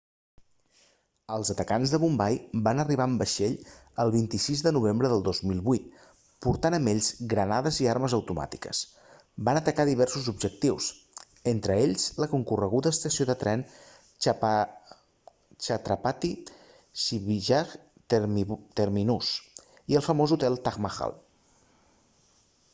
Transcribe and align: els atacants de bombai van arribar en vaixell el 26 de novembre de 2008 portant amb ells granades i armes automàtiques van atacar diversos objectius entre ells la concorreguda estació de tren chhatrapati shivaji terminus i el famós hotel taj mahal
els 1.33 1.49
atacants 1.53 1.91
de 1.93 1.97
bombai 2.03 2.37
van 2.67 2.79
arribar 2.83 3.05
en 3.09 3.17
vaixell 3.21 3.57
el 4.03 4.13
26 4.15 4.63
de 4.67 4.71
novembre 4.77 5.11
de 5.11 5.19
2008 5.27 6.07
portant 6.45 6.77
amb 6.77 6.91
ells 6.93 7.09
granades 7.33 7.77
i 7.83 7.89
armes 7.93 8.15
automàtiques 8.19 8.79
van 9.51 9.59
atacar 9.61 9.85
diversos 9.91 10.31
objectius 10.35 10.87
entre 11.53 11.77
ells 11.83 12.07
la 12.23 12.29
concorreguda 12.33 12.95
estació 12.99 13.29
de 13.33 13.37
tren 13.45 13.65
chhatrapati 14.27 16.33
shivaji 17.05 17.63
terminus 18.83 19.31
i 19.95 20.01
el 20.03 20.07
famós 20.11 20.37
hotel 20.39 20.61
taj 20.69 20.83
mahal 20.91 21.17